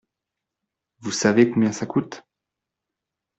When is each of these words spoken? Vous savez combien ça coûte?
Vous 1.01 1.11
savez 1.11 1.51
combien 1.51 1.71
ça 1.71 1.85
coûte? 1.85 2.23